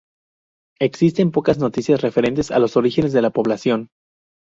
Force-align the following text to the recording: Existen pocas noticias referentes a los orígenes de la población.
Existen 0.79 1.29
pocas 1.29 1.59
noticias 1.59 2.01
referentes 2.01 2.49
a 2.49 2.57
los 2.57 2.75
orígenes 2.75 3.13
de 3.13 3.21
la 3.21 3.29
población. 3.29 3.89